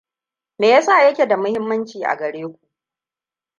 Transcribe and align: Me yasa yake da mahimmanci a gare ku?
Me 0.59 0.69
yasa 0.69 1.03
yake 1.03 1.27
da 1.27 1.37
mahimmanci 1.37 2.03
a 2.03 2.15
gare 2.17 2.43
ku? 2.45 2.59